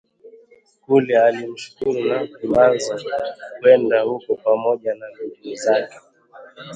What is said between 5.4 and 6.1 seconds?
zake